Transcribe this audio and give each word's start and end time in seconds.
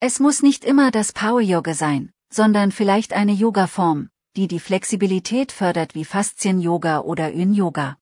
Es 0.00 0.18
muss 0.18 0.42
nicht 0.42 0.64
immer 0.64 0.90
das 0.90 1.12
Power 1.12 1.40
Yoga 1.40 1.74
sein, 1.74 2.12
sondern 2.30 2.72
vielleicht 2.72 3.12
eine 3.12 3.32
Yoga-Form, 3.32 4.10
die 4.36 4.48
die 4.48 4.60
Flexibilität 4.60 5.52
fördert 5.52 5.94
wie 5.94 6.04
Faszien-Yoga 6.04 7.00
oder 7.00 7.32
Yin-Yoga. 7.32 7.98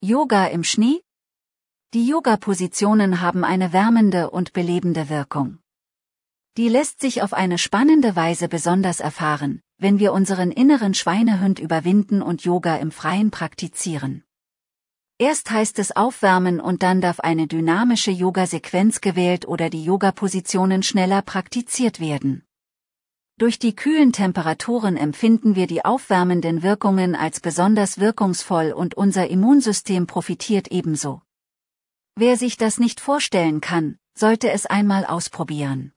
Yoga 0.00 0.46
im 0.46 0.64
Schnee? 0.64 1.02
Die 1.94 2.06
Yoga-Positionen 2.06 3.20
haben 3.20 3.44
eine 3.44 3.72
wärmende 3.72 4.30
und 4.30 4.52
belebende 4.52 5.08
Wirkung. 5.08 5.61
Die 6.58 6.68
lässt 6.68 7.00
sich 7.00 7.22
auf 7.22 7.32
eine 7.32 7.56
spannende 7.56 8.14
Weise 8.14 8.46
besonders 8.46 9.00
erfahren, 9.00 9.62
wenn 9.78 9.98
wir 9.98 10.12
unseren 10.12 10.50
inneren 10.50 10.92
Schweinehund 10.92 11.58
überwinden 11.58 12.20
und 12.20 12.44
Yoga 12.44 12.76
im 12.76 12.90
Freien 12.90 13.30
praktizieren. 13.30 14.22
Erst 15.18 15.50
heißt 15.50 15.78
es 15.78 15.96
aufwärmen 15.96 16.60
und 16.60 16.82
dann 16.82 17.00
darf 17.00 17.20
eine 17.20 17.46
dynamische 17.46 18.10
Yoga-Sequenz 18.10 19.00
gewählt 19.00 19.48
oder 19.48 19.70
die 19.70 19.82
Yoga-Positionen 19.82 20.82
schneller 20.82 21.22
praktiziert 21.22 22.00
werden. 22.00 22.44
Durch 23.38 23.58
die 23.58 23.74
kühlen 23.74 24.12
Temperaturen 24.12 24.98
empfinden 24.98 25.56
wir 25.56 25.66
die 25.66 25.86
aufwärmenden 25.86 26.62
Wirkungen 26.62 27.14
als 27.14 27.40
besonders 27.40 27.98
wirkungsvoll 27.98 28.72
und 28.72 28.94
unser 28.94 29.26
Immunsystem 29.28 30.06
profitiert 30.06 30.68
ebenso. 30.68 31.22
Wer 32.14 32.36
sich 32.36 32.58
das 32.58 32.78
nicht 32.78 33.00
vorstellen 33.00 33.62
kann, 33.62 33.96
sollte 34.14 34.50
es 34.50 34.66
einmal 34.66 35.06
ausprobieren. 35.06 35.92